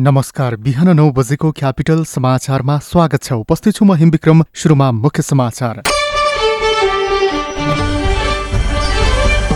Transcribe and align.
नमस्कार 0.00 0.54
बिहान 0.56 0.88
नौ 0.96 1.04
बजेको 1.12 1.50
क्यापिटल 1.52 2.04
समाचारमा 2.04 2.76
स्वागत 2.78 3.22
छ। 3.22 3.32
उपस्थित 3.34 3.74
छु 3.74 3.84
म 3.84 3.94
हिमविक्रम 3.94 4.42
सुरुमा 4.54 4.90
मुख्य 4.94 5.22
समाचार। 5.22 5.82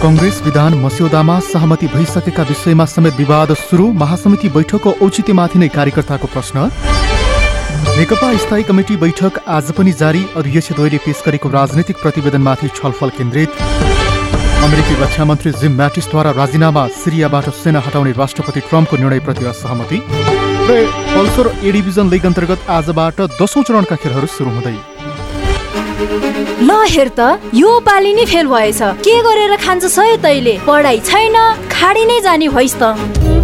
कङ्ग्रेस 0.03 0.43
विधान 0.45 0.75
मस्यौदामा 0.83 1.39
सहमति 1.49 1.87
भइसकेका 1.87 2.43
विषयमा 2.43 2.85
समेत 2.87 3.15
विवाद 3.17 3.55
सुरु। 3.57 3.87
महासमिति 3.95 4.49
बैठकको 4.51 4.93
औचित्यमाथि 5.01 5.59
नै 5.59 5.69
कार्यकर्ताको 5.71 6.27
प्रश्न। 6.29 6.69
नेकपा 7.97 8.37
स्थायी 8.37 8.63
कमिटी 8.65 8.97
बैठक 8.99 9.41
आज 9.49 9.73
पनि 9.73 9.93
जारी। 9.95 10.25
अध्यक्ष 10.37 10.73
द्वयले 10.73 10.99
पेश 11.07 11.23
गरेको 11.27 11.49
राजनैतिक 11.57 11.97
प्रतिवेदनमाथि 12.03 12.69
छलफल 12.77 13.17
केन्द्रित। 13.17 13.51
अमेरिकी 14.65 14.95
रक्षा 14.97 15.25
मन्त्री 15.25 15.51
जिम 15.61 15.73
म्याटिसद्वारा 15.77 16.31
राजीनामा 16.41 16.83
सिरियाबाट 16.97 17.49
सेना 17.53 17.81
हटाउने 17.87 18.13
राष्ट्रपति 18.17 18.61
ट्रम्पको 18.69 18.97
निर्णयप्रति 18.97 19.45
असहमति। 19.45 19.99
र 20.69 20.73
पल्सर 21.13 21.47
ए 21.61 21.73
डिभिजन 21.73 22.09
लिग 22.09 22.25
अन्तर्गत 22.27 22.61
आजबाट 22.73 23.21
दशौं 23.41 23.63
चरणका 23.63 23.97
खेलहरू 24.01 24.27
सुरु 24.27 24.51
हुँदै। 24.57 24.77
ल 26.65 26.71
हेर 26.89 27.09
त 27.13 27.21
यो 27.53 27.71
पालि 27.85 28.13
नै 28.17 28.25
फेल 28.25 28.47
भएछ। 28.49 28.81
के 29.05 29.15
गरेर 29.21 29.57
खान्छ 29.61 29.85
सय 29.85 30.17
तैले? 30.25 30.55
पढाइ 30.65 30.99
छैन 31.13 31.37
खाडी 31.69 32.05
नै 32.09 32.21
जाने 32.25 32.49
भइस् 32.49 32.81
त। 32.81 33.44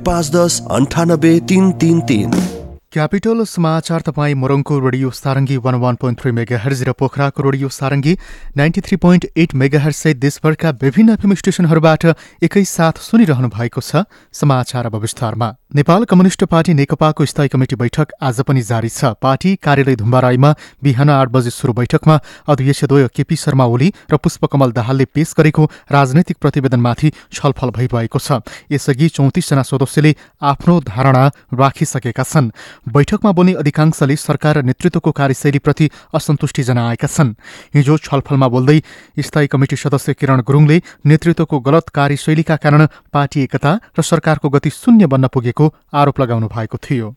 पाँच 0.01 0.29
दस 0.31 0.61
अन्ठानब्बे 0.71 1.39
तिन 1.49 1.71
तिन 1.79 2.01
तिन। 2.09 2.31
क्यापिटल 2.93 3.43
समाचार 3.45 4.01
तपाईँ 4.01 4.33
मोरङको 4.35 4.79
radio 4.79 5.09
Sarangi 5.13 5.57
one 5.57 5.75
one 5.79 5.95
point 5.95 6.19
three 6.21 6.31
mega 6.31 6.57
hertz 6.59 6.83
र 6.83 6.91
पोखराको 6.93 7.43
radio 7.45 7.69
Sarangi 7.71 8.17
ninety 8.57 8.81
three 8.81 8.97
point 8.97 9.25
eight 9.37 9.53
mega 9.55 9.89
सहित 9.91 10.17
देशभरका 10.19 10.69
विभिन्न 10.81 11.15
फिल्म 11.15 11.35
स्टेशनहरूबाट 11.37 12.05
एकैसाथ 12.43 12.99
सुनिरहनु 13.01 13.49
भएको 13.49 13.81
छ 13.81 14.03
समाचार 14.35 14.85
अब 14.85 14.95
विस्तारमा 15.01 15.49
नेपाल 15.71 16.03
कम्युनिष्ट 16.03 16.43
पार्टी 16.43 16.73
नेकपाको 16.73 17.25
स्थायी 17.25 17.49
कमिटी 17.49 17.75
बैठक 17.75 18.07
आज 18.21 18.39
पनि 18.43 18.61
जारी 18.61 18.89
छ। 18.89 19.11
पार्टी 19.21 19.55
कार्यालय 19.57 19.95
धुम्बाराईमा 19.95 20.53
बिहान 20.83 21.09
आठ 21.09 21.27
बजे 21.31 21.49
सुरु 21.49 21.73
बैठकमा 21.73 22.17
अध्यक्षद्वय 22.45 23.07
केपी 23.15 23.35
शर्मा 23.35 23.65
ओली 23.65 23.87
र 24.11 24.17
पुष्पकमल 24.17 24.71
दाहालले 24.71 25.05
पेश 25.07 25.33
गरेको 25.37 25.65
राजनैतिक 25.91 26.37
प्रतिवेदनमाथि 26.37 27.11
छलफल 27.31 27.69
भइरहेको 27.71 28.19
छ। 28.19 28.43
यसअघि 28.67 29.07
चौतिसजना 29.09 29.63
सदस्यले 29.63 30.11
आफ्नो 30.43 30.79
धारणा 30.81 31.23
राखिसकेका 31.55 32.23
छन्। 32.23 32.51
बैठकमा 32.91 33.31
बोल्ने 33.31 33.53
अधिकांशले 33.63 34.15
सरकार 34.17 34.57
र 34.57 34.63
नेतृत्वको 34.67 35.11
कार्यशैलीप्रति 35.13 35.89
असन्तुष्टि 36.11 36.63
जनाएका 36.63 37.07
छन्। 37.07 37.33
हिजो 37.71 37.97
छलफलमा 38.01 38.47
बोल्दै 38.49 38.77
स्थायी 39.23 39.47
कमिटी 39.47 39.75
सदस्य 39.77 40.19
किरण 40.19 40.43
गुरुङले 40.43 40.81
नेतृत्वको 41.07 41.59
गलत 41.61 41.89
कार्यशैलीका 41.95 42.55
कारण 42.59 42.85
पार्टी 43.13 43.47
एकता 43.47 43.71
र 43.95 44.01
सरकारको 44.03 44.49
गति 44.49 44.69
शून्य 44.71 45.07
बन्न 45.07 45.27
पुगेको 45.31 45.59
आरोप 45.93 46.19
लगाउनु 46.21 46.47
भएको 46.47 46.77
थियो। 46.77 47.15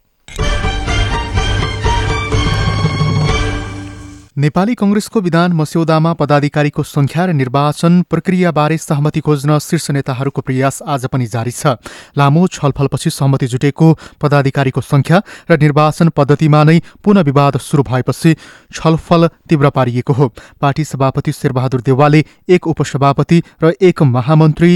नेपाली 4.35 4.75
कंग्रेसको 4.75 5.21
विधान 5.21 5.53
मस्यौदामा 5.53 6.13
पदाधिकारीको 6.13 6.83
संख्या 6.83 7.25
र 7.25 7.33
निर्वाचन 7.33 8.03
प्रक्रियाबारे 8.11 8.79
सहमति 8.79 9.21
खोज्न 9.21 9.59
शीर्ष 9.59 9.91
नेताहरूको 9.91 10.41
प्रयास 10.43 10.83
आज 10.83 11.07
पनि 11.07 11.27
जारी 11.27 11.51
छ। 11.51 11.79
लामो 12.19 12.47
छलफलपछि 12.47 13.11
सहमति 13.11 13.47
जुटेको 13.47 13.93
पदाधिकारीको 14.21 14.81
संख्या 14.81 15.23
र 15.51 15.59
निर्वाचन 15.59 16.09
पद्धतिमा 16.09 16.63
नै 16.65 16.81
पुनः 17.05 17.23
विवाद 17.23 17.59
शुरू 17.63 17.83
भएपछि 17.83 18.35
छलफल 18.75 19.29
तीव्र 19.49 19.71
पारिएको 19.71 20.13
हो। 20.13 20.29
पार्टी 20.61 20.85
सभापति 20.85 21.33
शेरबहादुर 21.33 21.81
देवालले 21.81 22.25
एक 22.49 22.67
उपसभापति 22.67 23.43
र 23.63 23.73
एक 23.81 24.03
महामन्त्री 24.03 24.73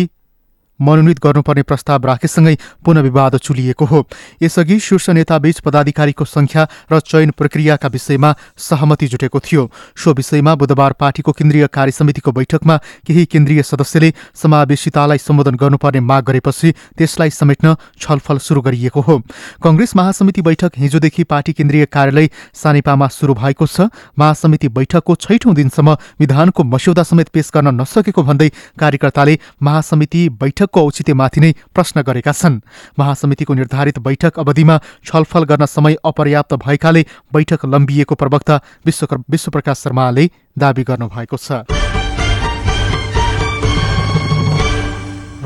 मनोनित 0.81 1.19
गर्नुपर्ने 1.19 1.62
प्रस्ताव 1.62 2.06
राखेसँगै 2.06 2.56
पुनः 2.84 3.00
विवाद 3.00 3.37
चुलिएको 3.39 3.84
हो। 3.84 4.05
यसअघि 4.43 4.78
शीर्ष 4.81 5.09
नेताबीच 5.11 5.61
पदाधिकारीको 5.61 6.25
संख्या 6.25 6.66
र 6.93 7.00
चयन 7.00 7.31
प्रक्रियाका 7.31 7.89
विषयमा 7.89 8.34
सहमति 8.56 9.06
जुटेको 9.06 9.41
थियो। 9.41 9.71
सो 9.97 10.12
विषयमा 10.15 10.55
बुधबार 10.55 10.93
पार्टीको 10.93 11.33
केन्द्रीय 11.33 11.67
कार्य 11.67 11.93
समितिको 11.93 12.33
बैठकमा 12.33 12.77
केही 13.06 13.25
केन्द्रीय 13.27 13.62
सदस्यले 13.62 14.12
समावेशितालाई 14.34 15.19
सम्बोधन 15.19 15.55
गर्नुपर्ने 15.55 16.00
माग 16.00 16.25
गरेपछि 16.25 16.72
त्यसलाई 16.99 17.31
समेट्न 17.31 17.75
छलफल 18.00 18.38
शुरू 18.38 18.61
गरिएको 18.61 19.00
हो। 19.00 19.19
कंग्रेस 19.62 19.97
महासमिति 19.97 20.43
बैठक 20.43 20.72
हिजोदेखि 20.78 21.25
पार्टी 21.25 21.53
केन्द्रीय 21.53 21.87
कार्यालय 21.87 22.31
सानेपामा 22.55 23.09
शुरू 23.09 23.34
भएको 23.34 23.67
छ। 23.67 23.88
महासमिति 24.19 24.69
बैठकको 24.69 25.15
छैठौं 25.17 25.55
दिनसम्म 25.55 25.97
विधानको 26.21 26.65
मस्यौदा 26.65 27.03
समेत 27.03 27.28
पेश 27.28 27.50
गर्न 27.55 27.75
नसकेको 27.81 28.22
भन्दै 28.22 28.49
कार्यकर्ताले 28.78 29.38
महासमिति 29.62 30.28
बैठक 30.41 30.68
बैठकको 30.69 30.87
औचित्यमाथि 30.87 31.41
नै 31.41 31.53
प्रश्न 31.75 32.03
गरेका 32.03 32.33
छन्। 32.33 32.61
महासमितिको 32.99 33.55
निर्धारित 33.55 33.99
बैठक 33.99 34.39
अवधिमा 34.39 34.77
छलफल 35.03 35.45
गर्न 35.45 35.65
समय 35.67 35.97
अपर्याप्त 36.05 36.55
भएकाले 36.56 37.03
बैठक 37.33 37.65
लम्बिएको 37.65 38.15
प्रवक्ता 38.15 38.61
विश्वप्रकाश 38.84 39.77
शर्माले 39.79 40.31
दावी 40.59 40.83
गर्नुभएको 40.84 41.37
छ। 41.39 41.78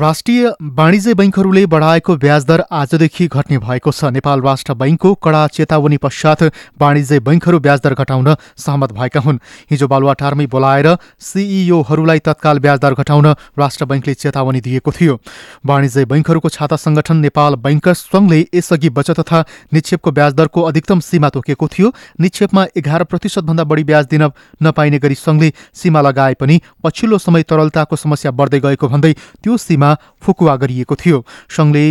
राष्ट्रिय 0.03 0.47
वाणिज्य 0.75 1.13
बैङ्कहरूले 1.15 1.65
बढाएको 1.65 2.15
ब्याजदर 2.17 2.63
आजदेखि 2.69 3.27
घट्ने 3.27 3.57
भएको 3.57 3.91
छ। 3.91 4.11
नेपाल 4.11 4.41
राष्ट्र 4.41 4.73
बैङ्कको 4.75 5.13
कडा 5.15 5.43
चेतावनी 5.47 5.97
पश्चात 5.97 6.43
वाणिज्य 6.75 7.19
बैङ्कहरू 7.19 7.59
ब्याजदर 7.59 7.93
घटाउन 7.95 8.27
सहमत 8.59 8.91
भएका 8.91 9.19
हुन्। 9.23 9.39
हिजो 9.71 9.87
बालुवाटारमै 9.87 10.45
बोलाएर 10.45 10.87
सिइओहरूलाई 11.23 12.19
तत्काल 12.19 12.59
ब्याजदर 12.59 12.93
घटाउन 12.99 13.27
राष्ट्र 13.55 13.85
बैङ्कले 13.85 14.13
चेतावनी 14.13 14.61
दिएको 14.61 14.91
थियो। 14.91 15.15
वाणिज्य 15.63 16.05
बैङ्कहरूको 16.05 16.49
छाता 16.49 16.75
संगठन 16.75 17.23
नेपाल 17.23 17.55
बैङ्कर्स 17.63 17.99
सङ्घले 18.11 18.39
यसअघि 18.53 18.89
बचत 18.89 19.19
तथा 19.21 19.39
निक्षेपको 19.71 20.11
ब्याजदरको 20.11 20.61
अधिकतम 20.63 20.99
सीमा 20.99 21.29
तोकेको 21.29 21.67
थियो। 21.69 21.93
निक्षेपमा 22.19 22.65
एघार 22.75 23.03
प्रतिशतभन्दा 23.07 23.63
बढी 23.63 23.83
ब्याज 23.85 24.11
दिन 24.11 24.27
नपाइने 24.59 24.99
गरी 24.99 25.15
सङ्घले 25.15 25.53
सीमा 25.71 26.01
लगाए 26.01 26.33
पनि 26.35 26.59
पछिल्लो 26.83 27.17
समय 27.21 27.43
तरलताको 27.47 27.95
समस्या 27.95 28.31
बढ्दै 28.35 28.59
गएको 28.59 28.87
भन्दै 28.89 29.15
त्यो 29.39 29.57
सीमा 29.59 29.91
फुकुवा 30.21 30.55
गरिएको 30.55 30.95
थियो। 30.95 31.25
सङ्घले 31.49 31.85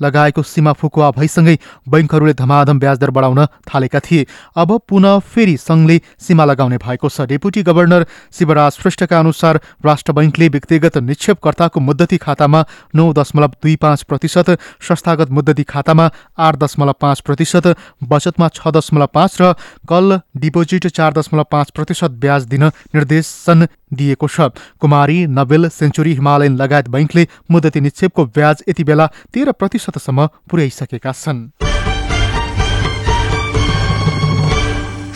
लगाएको 0.00 0.42
सीमा 0.44 0.72
फुकुवा 0.74 1.10
भइसँगै 1.10 1.56
बैङ्कहरूले 1.88 2.34
धमाधम 2.34 2.78
ब्याजदर 2.78 3.10
बढाउन 3.10 3.46
थालेका 3.64 4.00
थिए। 4.00 4.26
अब 4.56 4.80
पुनः 4.88 5.18
फेरि 5.24 5.56
सङ्घले 5.58 6.00
सीमा 6.18 6.44
लगाउने 6.44 6.78
भएको 6.78 7.08
छ। 7.08 7.20
डेपुटी 7.24 7.62
गभर्नर 7.62 8.06
शिवराज 8.32 8.72
श्रेष्ठका 8.74 9.18
अनुसार 9.18 9.60
राष्ट्र 9.84 10.12
बैङ्कले 10.12 10.48
व्यक्तिगत 10.48 10.98
निक्षेपकर्ताको 11.00 11.80
मुद्दती 11.80 12.16
खातामा 12.18 12.64
नौ 12.94 13.12
दशमलव 13.12 13.52
दुई 13.62 13.76
पाँच 13.76 14.02
प्रतिशत 14.04 14.50
संस्थागत 14.80 15.30
मुद्दती 15.30 15.62
खातामा 15.64 16.10
आठ 16.38 16.56
दशमलव 16.56 16.94
पाँच 17.00 17.20
प्रतिशत 17.20 17.66
बचतमा 18.02 18.48
छ 18.50 18.68
दशमलव 18.68 19.08
पाँच 19.14 19.40
र 19.40 19.52
कल 19.88 20.20
डिपोजिट 20.36 20.86
चार 20.88 21.12
दशमलव 21.12 21.46
पाँच 21.50 21.70
प्रतिशत 21.70 22.10
ब्याज 22.20 22.44
दिन 22.46 22.64
निर्देशन 22.64 23.66
दिएको 23.94 24.28
छ। 24.28 24.50
कुमारी 24.80 25.26
नबेल 25.28 25.68
सेन्चुरी 25.70 26.12
हिमालयन 26.14 26.56
लगायत 26.56 26.88
बैङ्कले 26.88 27.26
मुद्दती 27.50 27.80
निक्षेपको 27.80 28.24
ब्याज 28.26 28.62
यति 28.68 28.84
बेला 28.84 29.06
तेह्र 29.32 29.52
प्रतिशतसम्म 29.84 30.26
पुर्याइसकेका 30.48 31.12
छन् 31.14 31.63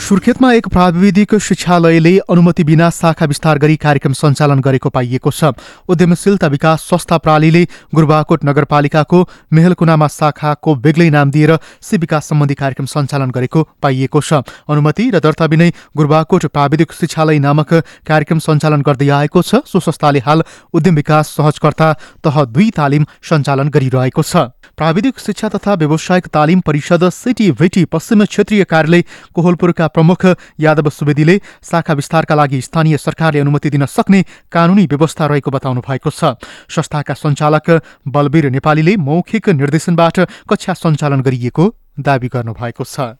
सुर्खेतमा 0.08 0.52
एक 0.52 0.66
प्राविधिक 0.69 1.34
शिक्षालयले 1.37 2.12
अनुमति 2.31 2.64
बिना 2.64 2.88
शाखा 2.90 3.26
विस्तार 3.26 3.58
गरी 3.58 3.75
कार्यक्रम 3.76 4.12
सञ्चालन 4.12 4.60
गरेको 4.60 4.88
पाइएको 4.88 5.31
छ। 5.31 5.52
उद्यमशीलता 5.84 6.46
विकास 6.46 6.82
संस्था 6.82 7.19
प्रालीले 7.19 7.62
गुरुबाकोट 7.94 8.44
नगरपालिकाको 8.44 9.19
मेहलकुनामा 9.52 10.08
शाखाको 10.08 10.75
बेग्लै 10.76 11.08
नाम 11.10 11.31
दिएर 11.31 11.52
सी 11.82 11.96
विकास 11.99 12.28
सम्बन्धी 12.28 12.55
कार्यक्रम 12.55 12.87
सञ्चालन 12.87 13.31
गरेको 13.31 13.62
पाइएको 13.82 14.20
छ। 14.22 14.40
अनुमति 14.64 15.10
र 15.10 15.20
दर्ता 15.20 15.46
बिनै 15.46 15.70
गुरुबाकोट 15.93 16.46
प्राविधिक 16.49 16.93
शिक्षालय 16.94 17.38
नामक 17.38 17.75
कार्यक्रम 18.08 18.38
सञ्चालन 18.40 18.81
गर्दै 18.81 19.08
आएको 19.11 19.43
छ। 19.43 19.61
सो 19.66 19.81
संस्थाले 19.82 20.25
हाल 20.25 20.43
उद्यम 20.72 20.94
विकास 20.94 21.34
सहजकर्ता 21.37 21.93
तह 22.25 22.44
दुई 22.46 22.70
तालिम 22.72 23.04
सञ्चालन 23.28 23.69
गरिरहेको 23.69 24.22
छ। 24.25 24.49
प्राविधिक 24.78 25.19
शिक्षा 25.19 25.49
तथा 25.50 25.75
व्यावसायिक 25.76 26.26
तालिम 26.32 26.61
परिषद 26.64 27.08
सिटी 27.12 27.50
भेटी 27.52 27.84
पश्चिम 27.93 28.25
क्षेत्रीय 28.25 28.64
कार्यालय 28.64 29.04
कोहलपुरका 29.34 29.87
प्रमुख 29.99 30.27
यादव 30.61 30.89
सुवेदीले 30.91 31.37
शाखा 31.67 31.93
विस्तारका 31.93 32.35
लागि 32.35 32.61
स्थानीय 32.62 32.97
सरकारले 32.99 33.41
अनुमति 33.41 33.71
दिन 33.71 33.87
सक्ने 33.91 34.25
कानूनी 34.53 34.87
व्यवस्था 34.87 35.27
रहेको 35.27 35.50
बताउनु 35.50 35.81
भएको 35.83 36.11
छ। 36.11 36.39
संस्थाका 36.71 37.15
सञ्चालक 37.17 37.71
बलवीर 38.06 38.50
नेपालीले 38.50 38.97
मौखिक 38.97 39.49
निर्देशनबाट 39.50 40.17
कक्षा 40.50 40.75
सञ्चालन 40.79 41.21
गरिएको 41.21 41.75
दावी 41.99 42.29
गर्नुभएको 42.29 42.85
छ। 42.87 43.19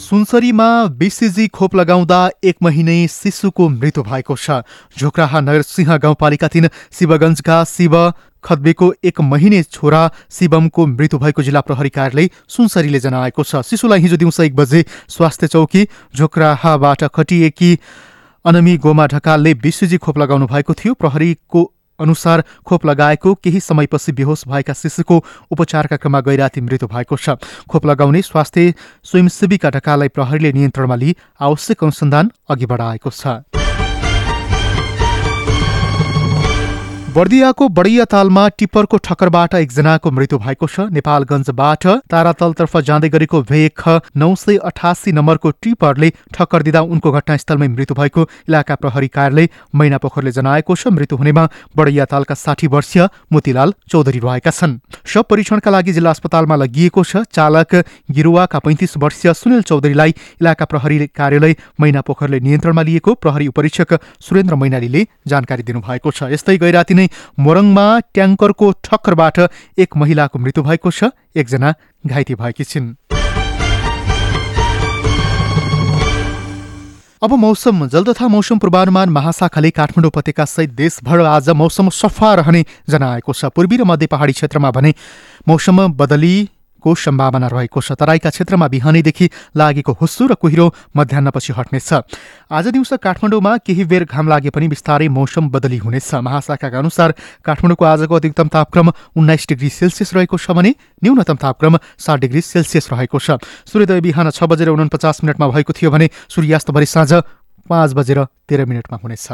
सुनसरीमा 0.00 0.68
बिसिजी 0.98 1.46
खोप 1.48 1.74
लगाउँदा 1.76 2.18
एक 2.44 2.56
महिने 2.62 2.96
शिशुको 3.08 3.68
मृत्यु 3.70 4.02
भएको 4.02 4.36
छ। 4.36 4.66
झोक्राहा 4.98 5.40
नरसिंह 5.40 5.96
गाउँपालिका 5.96 6.48
तीन 6.48 6.68
शिवगञ्जका 6.92 7.62
शिव 7.64 7.94
खद्बेको 8.44 8.92
एक 9.04 9.20
महिने 9.22 9.62
छोरा 9.64 10.02
शिवमको 10.30 10.86
मृत्यु 10.88 11.18
भएको 11.18 11.42
जिल्ला 11.42 11.60
प्रहरी 11.60 11.90
कार्यालय 11.90 12.30
सुनसरीले 12.48 13.00
जनाएको 13.00 13.42
छ। 13.42 13.62
शिशुलाई 13.64 14.00
हिजो 14.00 14.16
दिउँसो 14.16 14.42
एक 14.42 14.56
बजे 14.56 14.84
स्वास्थ्य 15.08 15.46
चौकी 15.48 15.86
झोक्राहाबाट 16.16 17.04
खटिएकी 17.14 17.78
अनमी 18.44 18.76
गोमा 18.78 19.06
ढकालले 19.06 19.54
बिसिजी 19.56 19.98
खोप 19.98 20.18
लगाउनु 20.18 20.46
भएको 20.46 20.74
थियो। 20.74 20.94
प्रहरीको 20.94 21.70
अनुसार 22.00 22.42
खोप 22.64 22.86
लगाएको 22.86 23.34
केही 23.44 23.60
समयपछि 23.60 24.12
बेहोस 24.12 24.44
भएका 24.48 24.72
शिशुको 24.72 25.22
उपचारका 25.52 25.96
क्रममा 25.96 26.20
गैराती 26.24 26.60
मृत्यु 26.60 26.88
भएको 26.88 27.16
छ। 27.16 27.36
खोप 27.68 27.86
लगाउने 27.86 28.22
स्वास्थ्य 28.22 28.74
स्वयंसेवीका 29.04 29.70
ढकाललाई 29.70 30.08
प्रहरीले 30.08 30.52
नियन्त्रणमा 30.52 30.96
लिई 30.96 31.16
आवश्यक 31.40 31.84
अनुसन्धान 31.84 32.32
अघि 32.48 32.66
बढाएको 32.66 33.10
छ। 33.12 33.59
बर्दियाको 37.10 37.68
बडैया 37.68 38.04
तालमा 38.06 38.42
टिप्परको 38.54 38.96
ठक्करबाट 39.06 39.54
एकजनाको 39.54 40.10
मृत्यु 40.10 40.38
भएको 40.38 40.66
छ। 40.66 40.80
नेपालगञ्जबाट 40.94 41.86
तारातलतर्फ 42.06 42.76
जाँदै 42.86 43.08
गरेको 43.10 43.40
भेख 43.42 43.82
नौ 44.14 44.28
सय 44.36 44.56
अठासी 44.62 45.12
नम्बरको 45.12 45.50
टिप्परले 45.58 46.10
ठक्कर 46.30 46.62
दिँदा 46.62 46.80
उनको 46.86 47.10
घटनास्थलमै 47.12 47.68
मृत्यु 47.68 47.94
भएको 47.98 48.26
इलाका 48.48 48.74
प्रहरी 48.76 49.08
कार्यालय 49.10 49.48
मैना 49.74 49.98
पोखरले 49.98 50.32
जनाएको 50.32 50.76
छ। 50.76 50.86
मृत्यु 50.88 51.18
हुनेमा 51.18 51.48
बडैया 51.74 52.04
तालका 52.06 52.34
साठी 52.36 52.66
वर्षीय 52.68 53.08
मोतीलाल 53.32 53.74
चौधरी 53.90 54.18
रहेका 54.20 54.50
छन्। 54.52 54.78
शव 55.02 55.22
परीक्षणका 55.26 55.70
लागि 55.70 55.92
जिल्ला 55.92 56.10
अस्पतालमा 56.10 56.56
लगिएको 56.62 57.04
छ। 57.04 57.26
चालक 57.32 57.74
गिरुवाका 58.14 58.58
पैंतिस 58.60 58.96
वर्षीय 59.02 59.34
सुनिल 59.34 59.62
चौधरीलाई 59.64 60.14
इलाका 60.38 60.70
प्रहरी 60.70 61.10
कार्यालय 61.10 61.56
मैना 61.80 62.06
पोखरले 62.06 62.40
नियन्त्रणमा 62.46 62.86
लिएको 62.86 63.18
प्रहरी 63.18 63.50
उपरीक्षक 63.50 63.98
सुरेन्द्र 64.22 64.62
मैनालीले 64.62 65.06
जानकारी 65.26 65.62
दिनुभएको 65.66 66.10
छ। 66.12 66.30
यस्तै 66.30 66.58
गैराती 66.62 66.98
नै 67.00 67.08
मोरङमा 67.40 67.86
ट्याङ्करको 68.14 68.72
ठक्करबाट 68.84 69.38
एक 69.78 69.96
महिलाको 69.96 70.38
मृत्यु 70.38 70.62
भएको 70.62 70.90
छ। 70.92 71.16
एकजना 71.34 71.74
घाइते 72.04 72.34
भएकी 72.36 72.64
छिन्। 72.64 72.94
अब 77.20 77.32
मौसम 77.36 77.86
जल 77.92 78.04
तथा 78.04 78.28
मौसम 78.28 78.58
पूर्वानुमान 78.58 79.08
महाशाखाले 79.12 79.70
काठमाडौँ 79.70 80.08
उपत्यका 80.08 80.44
सहित 80.44 80.70
देशभर 80.72 81.20
आज 81.28 81.48
मौसम 81.52 81.88
सफा 81.92 82.34
रहने 82.34 82.64
जनाएको 82.88 83.32
छ। 83.32 83.52
पूर्वी 83.52 83.76
र 83.76 83.84
मध्य 83.84 84.06
पहाडी 84.08 84.32
क्षेत्रमा 84.32 84.70
भने 84.70 84.94
मौसम 85.48 85.86
बदली 85.92 86.32
को 86.80 86.94
सम्भावना 86.96 87.46
रहेको 87.46 87.80
छ? 87.80 87.92
तराईका 87.92 88.30
क्षेत्रमा 88.30 88.66
बिहानैदेखि 88.68 89.30
लागेको 89.56 89.92
हुस्सु 90.00 90.26
र 90.26 90.34
कुहिरो 90.34 90.66
मध्याहपछि 90.96 91.52
हट्नेछ। 91.52 91.92
आज 92.50 92.66
दिउँसो 92.68 92.96
काठमाडौँमा 92.96 93.56
केही 93.62 93.84
बेर 93.84 94.04
घाम 94.04 94.28
लागे 94.28 94.50
पनि 94.50 94.68
बिस्तारै 94.68 95.08
मौसम 95.08 95.48
बदली 95.50 95.76
हुनेछ। 95.78 96.14
महाशाखाका 96.16 96.78
अनुसार 96.78 97.14
काठमाडौँको 97.44 97.84
आजको 97.84 98.14
अधिकतम 98.14 98.48
तापक्रम 98.48 98.88
उन्नाइस 99.16 99.46
डिग्री 99.48 99.68
सेल्सियस 99.70 100.14
रहेको 100.14 100.36
छ 100.36 100.50
भने 100.50 100.74
न्यूनतम 101.04 101.36
तापक्रम 101.36 101.78
सात 101.98 102.18
डिग्री 102.20 102.40
सेल्सियस 102.40 102.88
रहेको 102.92 103.18
छ। 103.18 103.38
सूर्योदय 103.68 104.00
बिहान 104.00 104.30
छ 104.30 104.42
बजेर 104.44 104.68
उनपचास 104.70 105.24
मिनटमा 105.24 105.46
भएको 105.48 105.72
थियो 105.72 105.90
भने 105.90 106.10
सूर्यास्त 106.28 106.70
भरि 106.70 106.86
साँझ 106.86 107.12
पाँच 107.68 107.92
बजेर 107.92 108.24
तेह्र 108.48 108.64
मिनटमा 108.66 108.98
हुनेछ। 109.04 109.28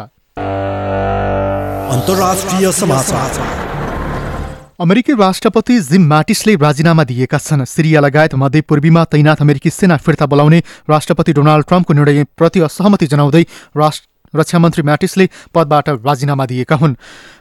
अमेरिकी 4.78 5.12
राष्ट्रपति 5.12 5.78
जिम 5.80 6.02
म्याटिसले 6.08 6.54
राजीनामा 6.54 7.04
दिएका 7.04 7.38
छन्। 7.38 7.64
सिरिया 7.64 8.00
लगायत 8.00 8.34
मध्यपूर्वीमा 8.34 9.04
तैनाथ 9.04 9.40
अमेरिकी 9.40 9.70
सेना 9.70 9.96
फिर्ता 9.96 10.26
बोलाउने 10.26 10.58
राष्ट्रपति 10.90 11.32
डोनाल्ड 11.32 11.66
ट्रम्पको 11.66 11.94
निर्णयप्रति 11.94 12.60
असहमति 12.60 13.06
जनाउँदै 13.06 13.42
राष्ट्र 13.76 14.38
रक्षामन्त्री 14.38 14.82
म्याटिसले 14.82 15.28
पदबाट 15.54 15.88
राजीनामा 15.88 16.46
दिएका 16.46 16.76
हुन्। 16.76 16.96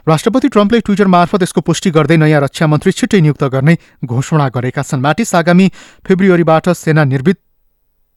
राष्ट्रपति 0.08 0.48
ट्रम्पले 0.48 0.80
ट्विटर 0.80 1.06
मार्फत 1.06 1.42
यसको 1.42 1.60
पुष्टि 1.60 1.90
गर्दै 1.90 2.16
नयाँ 2.16 2.40
रक्षामन्त्री 2.40 2.92
छिट्टै 2.92 3.20
नियुक्त 3.20 3.44
गर्ने 3.44 3.76
घोषणा 4.04 4.48
गरेका 4.48 4.82
छन्। 4.82 5.00
म्याटिस 5.00 5.34
आगामी 5.34 5.68
फेब्रुअरीबाट 6.06 6.68
सेना 6.72 7.04
निर्वित 7.04 7.38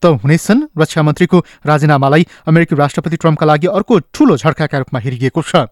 हुनेछन्। 0.05 0.63
रक्षा 0.79 1.01
मन्त्रीको 1.03 1.43
राजीनामालाई 1.67 2.25
अमेरिकी 2.47 2.75
राष्ट्रपति 2.75 3.17
ट्रम्पका 3.17 3.45
लागि 3.45 3.67
अर्को 3.69 3.99
ठूलो 4.13 4.37
झड्काका 4.37 4.77
रूपमा 4.77 4.99
हेरिएको 4.99 5.41
छ। 5.41 5.67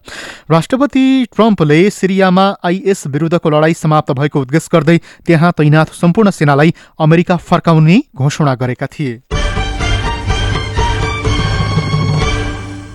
राष्ट्रपति 0.50 1.26
ट्रम्पले 1.36 1.78
सिरियामा 1.90 2.46
आइएस 2.64 3.06
विरुद्धको 3.06 3.50
लडाईँ 3.50 3.74
समाप्त 3.74 4.12
भएको 4.12 4.40
उद्देश्य 4.40 4.68
गर्दै 4.72 4.98
त्यहाँ 5.26 5.52
तैनाथ 5.58 5.94
सम्पूर्ण 5.94 6.30
सेनालाई 6.30 6.74
अमेरिका 7.00 7.36
फर्काउने 7.38 8.02
घोषणा 8.16 8.54
गरेका 8.54 8.86
थिए। 8.88 9.20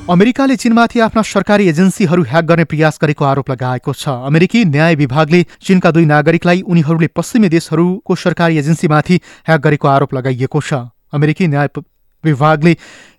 अमेरिकाले 0.03 0.55
चीनमाथि 0.55 0.99
आफ्ना 0.99 1.21
सरकारी 1.21 1.67
एजेन्सीहरू 1.67 2.23
ह्याक 2.23 2.45
गर्ने 2.45 2.63
प्रयास 2.63 2.99
गरेको 3.01 3.25
आरोप 3.25 3.49
लगाएको 3.51 3.93
छ। 3.93 4.07
अमेरिकी 4.27 4.63
न्याय 4.65 4.95
विभागले 4.95 5.45
चीनका 5.61 5.91
दुई 5.91 6.05
नागरिकलाई 6.05 6.61
उनीहरूले 6.61 7.07
पश्चिमी 7.07 7.49
देशहरूको 7.49 8.15
सरकारी 8.15 8.57
एजेन्सीमाथि 8.57 9.19
ह्याक 9.47 9.61
गरेको 9.61 9.87
आरोप 9.87 10.13
लगाइएको 10.13 10.61
छ। 10.61 10.91
अमेरिकी 11.13 11.47
न्याय 11.47 11.67
विभागले 12.23 12.71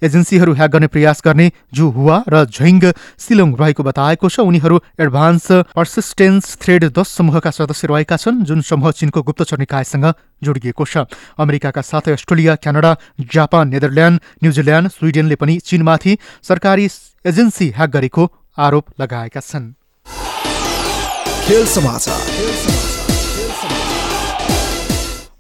एजेन्सीहरू 0.02 0.52
ह्याक 0.55 0.70
गर्ने 0.70 0.87
प्रयास 0.88 1.20
गर्ने 1.25 1.46
जु 1.76 1.85
हुवा 1.93 2.17
र 2.25 2.44
झैङ 2.46 2.81
सिलोङ 3.20 3.52
रहेको 3.61 3.82
बताएको 3.85 4.29
छ। 4.29 4.41
उनीहरू 4.41 4.81
एडभान्स 4.96 5.76
पर्सिस्टेन्स 5.76 6.56
थ्रेड 6.56 6.88
दस 6.88 7.08
समूहका 7.12 7.50
सदस्य 7.52 7.85
रहेका 7.85 8.17
छन् 8.17 8.44
जुन 8.49 8.61
समूह 8.64 8.91
चीनको 8.96 9.20
गुप्तचर 9.23 9.58
निकायसँग 9.61 10.06
जोडिएको 10.41 10.85
छ। 10.88 11.05
अमेरिकाका 11.37 11.82
साथै 11.85 12.17
Australia 12.17 12.55
Canada 12.64 12.93
Japan 13.28 13.76
Netherland 13.76 14.16
New Zealand 14.40 14.88
स्विडेनले 14.97 15.37
पनि 15.37 15.61
चीनमाथि 15.61 16.12
सरकारी 16.42 16.88
एजेन्सी 17.28 17.66
ह्याक 17.76 17.90
गरेको 17.92 18.23
आरोप 18.57 18.85
लगाएका 19.00 19.40
छन्। 19.42 19.76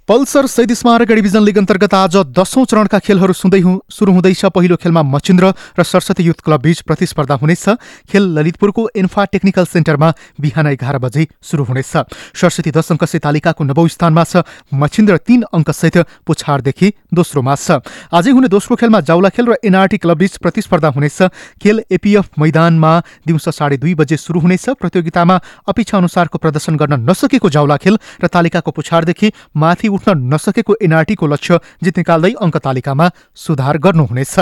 पल्सर 0.08 0.46
शहीद 0.46 0.72
स्मारक 0.74 1.08
डिभिजन 1.08 1.42
लिग 1.42 1.58
अन्तर्गत 1.58 1.94
आज 1.94 2.16
दशौं 2.36 2.64
चरणका 2.68 2.98
खेलहरू 3.00 3.32
सुन्दै 3.32 3.60
सुरु 3.88 4.12
हुँदैछ। 4.12 4.44
पहिलो 4.52 4.76
खेलमा 4.76 5.02
मचिन्द्र 5.02 5.52
र 5.80 5.82
सरस्वती 5.82 6.22
युथ 6.22 6.44
क्लब 6.44 6.60
बीच 6.60 6.80
प्रतिस्पर्धा 6.84 7.34
हुनेछ। 7.40 7.64
खेल 8.12 8.22
ललितपुरको 8.36 8.82
इन्फा 9.00 9.24
टेक्निकल 9.32 9.64
सेन्टरमा 9.64 10.08
बिहान 10.36 10.66
एघार 10.66 10.98
बजे 11.00 11.24
सुरु 11.40 11.64
हुनेछ। 11.64 11.92
सरस्वती 12.36 12.70
दश 12.70 12.92
अङ्कसहित 12.92 13.22
तालिकाको 13.24 13.64
नवौं 13.64 13.88
स्थानमा 13.88 14.24
छ। 14.28 14.44
मचिन्द्र 14.68 15.16
तीन 15.24 15.48
अङ्कसहित 15.48 15.96
पुछारदेखि 16.28 16.92
दोस्रोमा 17.08 17.54
छ। 17.56 17.80
आजै 18.12 18.30
हुने 18.36 18.52
दोस्रो 18.52 18.76
खेलमा 18.76 19.00
जाउला 19.00 19.32
खेल 19.32 19.46
र 19.48 19.56
एनआरटी 19.64 20.04
क्लब 20.04 20.18
बीच 20.20 20.36
प्रतिस्पर्धा 20.36 20.92
हुनेछ। 20.92 21.32
खेल 21.64 21.80
एपिएफ 21.88 22.36
मैदानमा 22.36 22.92
दिउँसो 23.24 23.56
साढे 23.56 23.80
दुई 23.80 23.96
बजे 23.96 24.20
सुरु 24.20 24.44
हुनेछ। 24.44 24.76
प्रतियोगितामा 24.76 25.40
अपेक्षा 25.64 25.96
अनुसारको 25.96 26.36
प्रदर्शन 26.36 26.76
गर्न 26.76 27.08
नसकेको 27.08 27.48
जाउला 27.48 27.76
खेल 27.80 27.96
र 28.20 28.28
तालिकाको 28.28 28.70
पुछारदेखि 28.70 29.32
माथि 29.56 29.92
उठ्न 29.94 30.18
नसकेको 30.34 30.76
एनआरटीको 30.82 31.26
लक्ष्य 31.26 31.58
जित 31.82 31.96
निकाल्दै 31.98 32.32
अङ्क 32.42 32.56
तालिकामा 32.58 33.06
सुधार 33.36 33.78
गर्नुहुनेछ। 33.78 34.34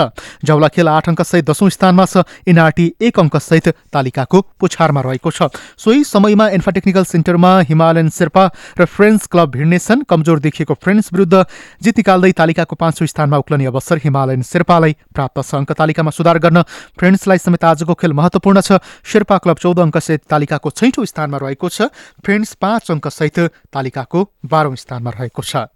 जाउला 0.43 0.67
खेल 0.73 0.87
आठ 0.89 1.09
अङ्कसहित 1.09 1.45
दशौं 1.45 1.69
स्थानमा 1.69 2.05
छ। 2.05 2.25
एनआरटी 2.47 2.85
एक 2.99 3.19
अङ्कसहित 3.19 3.67
तालिकाको 3.93 4.37
पुछारमा 4.59 5.01
रहेको 5.01 5.29
छ। 5.31 5.53
सोही 5.77 6.03
समयमा 6.03 6.47
एन्फा 6.57 6.71
टेक्निकल 6.71 7.03
सेन्टरमा 7.05 7.51
हिमालयन 7.69 8.09
शेर्पा 8.09 8.43
र 8.79 8.85
फ्रेन्ड्स 8.85 9.27
क्लब 9.29 9.49
भिड्नेछन् 9.53 10.03
कमजोर 10.09 10.39
देखिएको 10.39 10.73
फ्रेन्ड्स 10.73 11.13
विरुद्ध 11.13 11.45
जित 11.83 11.97
निकाल्दै 11.97 12.31
तालिकाको 12.33 12.75
पाँचौं 12.75 13.05
स्थानमा 13.05 13.37
उक्लने 13.37 13.65
अवसर 13.69 13.97
हिमालयन 14.03 14.41
शेर्पालाई 14.41 14.93
प्राप्त 15.13 15.37
छ। 15.43 15.55
अङ्क 15.55 15.71
तालिकामा 15.77 16.11
सुधार 16.11 16.37
गर्न 16.39 16.61
फ्रेन्ड्सलाई 16.97 17.37
समेत 17.37 17.63
आजको 17.63 17.93
खेल 17.93 18.13
महत्वपूर्ण 18.13 18.61
छ। 18.61 18.79
शेर्पा 19.03 19.37
क्लब 19.43 19.57
चौध 19.59 19.79
अङ्कसहित 19.79 20.21
तालिकाको 20.25 20.69
छैठौँ 20.71 21.05
स्थानमा 21.05 21.37
रहेको 21.37 21.67
छ। 21.69 21.91
फ्रेन्ड्स 22.23 22.53
पाँच 22.57 22.91
अङ्कसहित 22.91 23.37
तालिकाको 23.69 24.19
बाह्रौँ 24.41 24.75
स्थानमा 24.75 25.11
रहेको 25.11 25.41
छ 25.43 25.67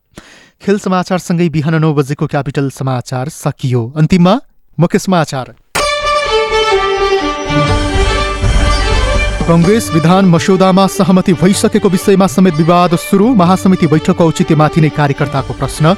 खेल 0.61 0.77
समाचारसँगै 0.79 1.47
बिहान 1.49 1.75
नौ 1.75 1.93
बजेको 1.93 2.27
क्यापिटल 2.27 2.69
समाचार 2.71 3.29
सकियो। 3.29 3.81
अन्तिममा 3.97 4.33
मुख्य 4.77 4.99
समाचार। 4.99 5.53
कङ्ग्रेस 9.47 9.89
विधान 9.91 10.25
मस्यौदामा 10.25 10.85
सहमति 10.87 11.33
भइसकेको 11.33 11.89
विषयमा 11.89 12.27
समेत 12.27 12.53
विवाद 12.53 12.95
सुरु। 12.99 13.27
महासमिति 13.35 13.87
बैठकको 13.87 14.27
औचित्यमाथि 14.27 14.81
नै 14.81 14.89
कार्यकर्ताको 14.89 15.53
प्रश्न। 15.53 15.95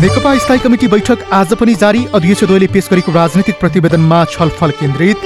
नेकपा 0.00 0.36
स्थायी 0.38 0.58
कमिटी 0.58 0.88
बैठक 0.88 1.18
आज 1.32 1.54
पनि 1.54 1.74
जारी। 1.74 2.04
अध्यक्षद्वयले 2.14 2.66
पेश 2.68 2.88
गरेको 2.90 3.12
राजनीतिक 3.12 3.60
प्रतिवेदनमा 3.60 4.24
छलफल 4.30 4.70
केन्द्रित। 4.80 5.18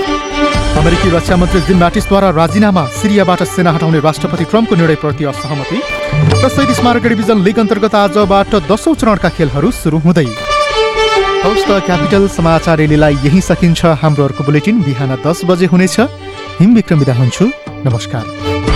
अमेरिकी 0.77 1.11
रक्षा 1.11 1.37
मन्त्री 1.37 1.61
जिम 1.61 1.79
म्याटिसद्वारा 1.79 2.29
राजीनामा 2.31 2.85
सिरियाबाट 2.95 3.43
सेना 3.45 3.71
हटाउने 3.73 4.01
राष्ट्रपति 4.01 4.45
ट्रम्पको 4.45 4.75
निर्णयप्रति 4.75 5.25
असहमति। 5.25 5.79
शहीद 6.41 6.73
स्मारक 6.73 7.07
डिभिजन 7.07 7.43
लिग 7.43 7.59
अन्तर्गत 7.59 7.95
आजबाट 7.95 8.55
दसौँ 8.71 8.95
चरणका 8.95 9.29
खेलहरू 9.37 9.71
सुरु 9.73 9.99
हुँदै। 9.99 10.27
हौस् 11.45 11.67
त 11.69 11.81
क्यापिटल 11.87 12.29
समाचार 12.29 12.77
रेलीलाई 12.79 13.17
यही 13.25 13.41
सकिन्छ 13.41 13.85
हाम्रो 14.03 14.25
अर्को 14.25 14.45
बुलेटिन। 14.45 14.83
बिहान 14.83 15.17
दस 15.27 15.41
बजे 15.49 15.67
हुनेछ। 15.73 15.97
हिम 16.61 16.75
विक्रम 16.75 17.01
हुन्छु। 17.13 17.45
नमस्कार। 17.87 18.76